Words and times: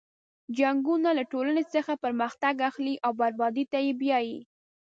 جنګونه 0.57 1.09
له 1.17 1.23
ټولنې 1.31 1.63
څخه 1.73 1.93
پرمختګ 2.03 2.55
اخلي 2.69 2.95
او 3.05 3.11
بربادۍ 3.19 3.65
ته 3.71 3.77
یې 3.85 3.93
بیایي. 4.01 4.37